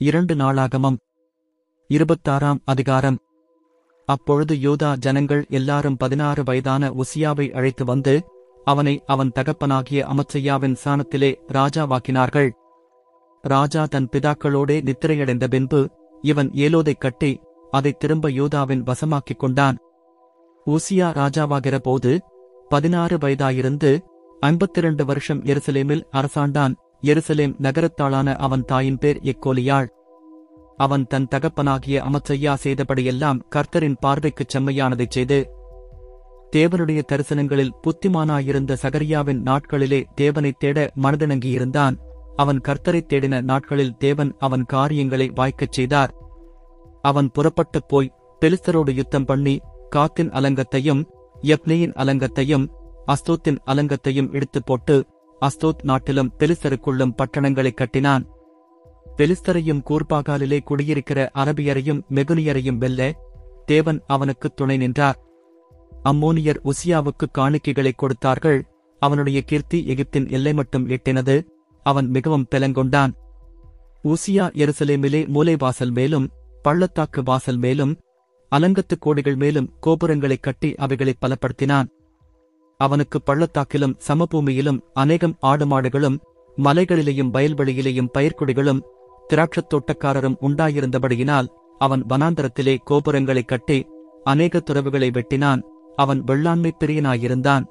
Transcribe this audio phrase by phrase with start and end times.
[0.00, 0.96] இரண்டு நாளாகமம்.
[1.88, 3.18] இருபத்தாறாம் அதிகாரம்.
[4.06, 8.24] அப்பொழுது யூதா ஜனங்கள் எல்லாரும் பதினாறு வயதான உசியாவை அழைத்து வந்து
[8.64, 12.50] அவனை அவன் தகப்பனாகிய அமச்சையாவின் சாணத்திலே ராஜாவாக்கினார்கள்.
[13.42, 15.90] ராஜா தன் பிதாக்களோடே நித்திரையடைந்த பின்பு
[16.22, 17.40] இவன் ஏலோதைக் கட்டி
[17.70, 19.76] அதைத் திரும்ப யூதாவின் வசமாக்கிக் கொண்டான்.
[20.66, 22.20] ஊசியா ராஜாவாகிற போது
[22.68, 24.00] பதினாறு வயதாயிருந்து
[24.40, 26.76] ஐம்பத்திரண்டு வருஷம் எருசலேமில் அரசாண்டான்.
[27.02, 29.86] எருசலேம் நகரத்தாளான அவன் தாயின் பேர் எக்கோலியாள்.
[30.76, 35.50] அவன் தன் தகப்பனாகிய அமச்சையா செய்தபடியெல்லாம் கர்த்தரின் பார்வைக்குச் செம்மையானதைச் செய்து
[36.56, 41.96] தேவனுடைய தரிசனங்களில் புத்திமானாயிருந்த சகரியாவின் நாட்களிலே தேவனைத் தேட மனதிணங்கியிருந்தான்.
[42.36, 46.14] அவன் கர்த்தரைத் தேடின நாட்களில் தேவன் அவன் காரியங்களை வாய்க்கச் செய்தார்.
[47.02, 51.04] அவன் புறப்பட்டுப் போய் பெலிஸ்தரோடு யுத்தம் பண்ணி காத்தின் அலங்கத்தையும்
[51.42, 52.68] யப்னேயின் அலங்கத்தையும்
[53.06, 55.06] அஸ்தோத்தின் அலங்கத்தையும் இடித்துப் போட்டு
[55.40, 58.26] அஸ்தோத் நாட்டிலும் பெலிஸ்தருக்குள்ளும் பட்டணங்களைக் கட்டினான்.
[59.16, 63.14] பெலிஸ்தரையும் கூர்பாகாலிலே குடியிருக்கிற அரபியரையும் மெகுனியரையும் வெல்ல
[63.64, 65.22] தேவன் அவனுக்குத் துணை நின்றார்.
[66.04, 68.66] அம்மோனியர் உசியாவுக்கு காணிக்கைகளை கொடுத்தார்கள்.
[68.98, 71.46] அவனுடைய கீர்த்தி எகிப்தின் எல்லை மட்டும் எட்டினது.
[71.82, 73.12] அவன் மிகவும் பெலங்கொண்டான்.
[74.04, 76.30] ஊசியா எருசலேமிலே மூலைவாசல் மேலும்
[76.62, 78.00] பள்ளத்தாக்கு வாசல் மேலும்
[78.56, 81.88] அலங்கத்துக் கோடிகள் மேலும் கோபுரங்களைக் கட்டி அவைகளைப் பலப்படுத்தினான்.
[82.82, 86.18] அவனுக்கு பள்ளத்தாக்கிலும் சமபூமியிலும் அநேகம் ஆடுமாடுகளும்
[86.56, 88.80] மலைகளிலேயும் வயல்வெளியிலேயும் பயிர்க்குடிகளும்
[89.28, 93.78] திராட்சத் தோட்டக்காரரும் உண்டாயிருந்தபடியினால் அவன் வனாந்தரத்திலே கோபுரங்களைக் கட்டி
[94.24, 95.60] அநேக துறவுகளை வெட்டினான்.
[95.96, 97.64] அவன் வெள்ளாண்மை பிரியனாயிருந்தான்.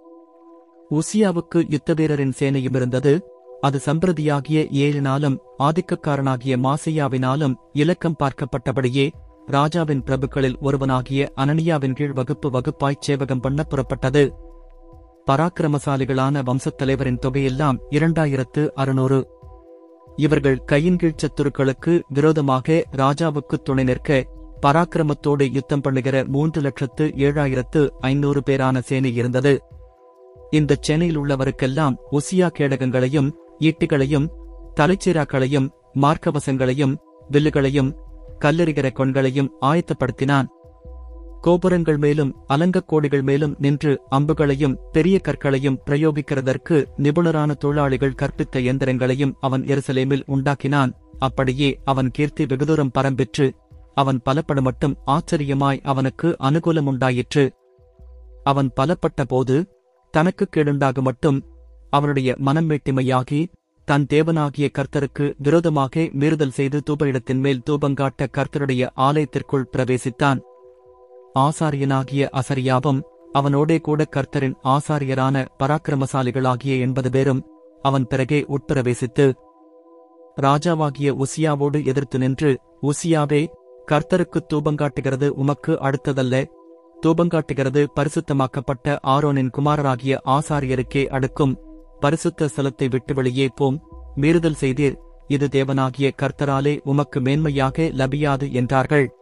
[0.92, 3.14] உசியாவுக்கு யுத்த வீரரின் சேனையும் இருந்தது.
[3.62, 9.08] அது சம்பிரதியாகிய ஏழினாலும் ஆதிக்கக்காரனாகிய மாசையாவினாலும் இலக்கம் பார்க்கப்பட்டபடியே
[9.46, 14.24] ராஜாவின் பிரபுக்களில் ஒருவனாகிய அனனியாவின் கீழ் வகுப்பு வகுப்பாய்ச் சேவகம் பண்ண புறப்பட்டது.
[15.28, 19.28] பராக்கிரமசாலிகளான வம்சத் தலைவரின் தொகையெல்லாம் இரண்டாயிரத்து அறுநூறு.
[20.16, 24.26] இவர்கள் கையின்கீழ் சத்துருக்களுக்கு விரோதமாக ராஜாவுக்கு துணை நிற்க
[24.62, 29.62] பராக்கிரமத்தோடு யுத்தம் பண்ணுகிற மூன்று லட்சத்து ஏழாயிரத்து ஐநூறு பேரான சேனை இருந்தது.
[30.50, 33.30] இந்தச் சேனையில் உள்ளவருக்கெல்லாம் உசியா கேடகங்களையும்
[33.60, 34.28] ஈட்டிகளையும்
[34.80, 35.70] தலைச்சீராக்களையும்
[36.02, 36.96] மார்க்கவசங்களையும்
[37.32, 37.92] வில்லுகளையும்
[38.46, 40.48] கல்லெறிகிற கொண்களையும் ஆயத்தப்படுத்தினான்.
[41.42, 49.64] கோபுரங்கள் மேலும் அலங்கக் கோடிகள் மேலும் நின்று அம்புகளையும் பெரிய கற்களையும் பிரயோகிக்கிறதற்கு நிபுணரான தொழிலாளிகள் கற்பித்த எந்திரங்களையும் அவன்
[49.64, 50.92] எருசலேமில் உண்டாக்கினான்.
[51.20, 53.52] அப்படியே அவன் கீர்த்தி வெகுதூரம் பரம்பிற்று.
[53.94, 57.54] அவன் பலப்பட மட்டும் ஆச்சரியமாய் அவனுக்கு அனுகூலம் உண்டாயிற்று.
[58.44, 59.68] அவன் பலப்பட்ட போது
[60.12, 61.44] தனக்கு கேடுண்டாக மட்டும்
[61.90, 63.46] அவனுடைய மனம் மேட்டிமையாகி
[63.86, 70.40] தன் தேவனாகிய கர்த்தருக்கு விரோதமாக மீறுதல் செய்து தூப மேல் தூபங்காட்ட கர்த்தருடைய ஆலயத்திற்குள் பிரவேசித்தான்.
[71.38, 77.46] ஆசாரியனாகிய அசரியாவும் அவனோடே கூட கர்த்தரின் ஆசாரியரான பராக்கிரமசாலிகளாகிய எண்பது பேரும்
[77.82, 79.34] அவன் பிறகே உட்பிரவேசித்து
[80.42, 83.48] ராஜாவாகிய உசியாவோடு எதிர்த்து நின்று உசியாவே
[83.92, 86.46] கர்த்தருக்குத் தூபங்காட்டுகிறது உமக்கு அடுத்ததல்ல.
[87.06, 91.60] தூபங்காட்டுகிறது பரிசுத்தமாக்கப்பட்ட ஆரோனின் குமாரராகிய ஆசாரியருக்கே அடுக்கும்.
[92.00, 93.82] பரிசுத்த ஸ்தலத்தை விட்டு வெளியே போம்.
[94.16, 94.96] மீறுதல் செய்தீர்.
[95.28, 99.16] இது தேவனாகிய கர்த்தராலே உமக்கு மேன்மையாக லபியாது என்றார்கள்.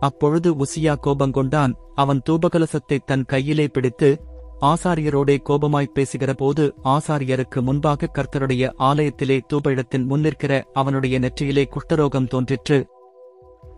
[0.00, 4.22] அப்பொழுது உசியா கோபங்கொண்டான் அவன் தூபகலசத்தை தன் கையிலே பிடித்து
[4.60, 12.86] ஆசாரியரோடே கோபமாய்ப் பேசுகிறபோது ஆசாரியருக்கு முன்பாக கர்த்தருடைய ஆலயத்திலே தூப இடத்தின் முன்னிற்கிற அவனுடைய நெற்றியிலே குஷ்டரோகம் தோன்றிற்று.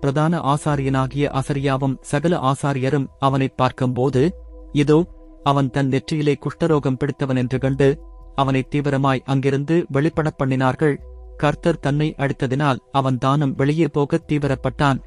[0.01, 4.35] பிரதான ஆசாரியனாகிய அசரியாவும் சகல ஆசாரியரும் அவனைப் பார்க்கும்போது
[4.73, 5.07] இதோ
[5.43, 8.01] அவன் தன் நெற்றியிலே குஷ்டரோகம் பிடித்தவன் என்று கண்டு
[8.35, 10.97] அவனை தீவிரமாய் அங்கிருந்து வெளிப்படப் பண்ணினார்கள்.
[11.37, 15.01] கர்த்தர் தன்னை அடித்ததினால் அவன் தானும் வெளியே போகத் தீவிரப்பட்டான்.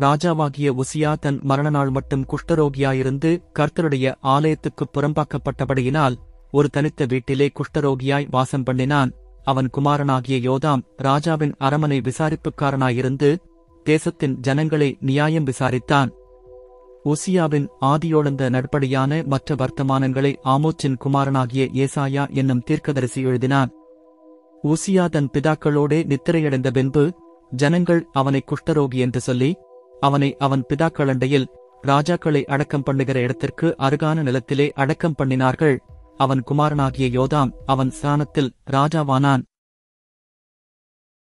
[0.00, 6.14] ராஜாவாகிய உசியா தன் மரணநாள் மட்டும் குஷ்டரோகியாயிருந்து கர்த்தருடைய ஆலயத்துக்குப் புறம்பாக்கப்பட்டபடியினால்
[6.50, 9.12] ஒரு தனித்த வீட்டிலே குஷ்டரோகியாய் வாசம் பண்ணினான்.
[9.44, 13.36] அவன் குமாரனாகிய யோதாம் ராஜாவின் அரமனை விசாரிப்புக்காரனாயிருந்து
[13.84, 16.10] தேசத்தின் ஜனங்களை நியாயம் விசாரித்தான்.
[17.04, 23.70] உசியாவின் ஆதியோழந்த நட்படியான மற்ற வர்த்தமானங்களை ஆமோச்சின் குமாரனாகிய ஏசாயா என்னும் தீர்க்கதரிசி எழுதினான்.
[24.64, 27.12] ஊசியா தன் பிதாக்களோடே நித்திரையடைந்த பின்பு
[27.50, 29.56] ஜனங்கள் அவனை குஷ்டரோகி என்று சொல்லி
[30.02, 31.50] அவனை அவன் பிதாக்களண்டையில்
[31.86, 35.76] ராஜாக்களை அடக்கம் பண்ணுகிற இடத்திற்கு அருகான நிலத்திலே அடக்கம் பண்ணினார்கள்.
[36.16, 39.42] அவன் குமாரனாகிய யோதாம் அவன் ஸ்தானத்தில் ராஜாவானான்.